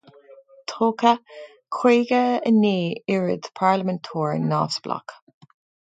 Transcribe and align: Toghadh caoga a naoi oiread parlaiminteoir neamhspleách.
Toghadh 0.71 1.23
caoga 1.77 2.23
a 2.49 2.51
naoi 2.61 2.89
oiread 3.17 3.45
parlaiminteoir 3.61 4.31
neamhspleách. 4.49 5.11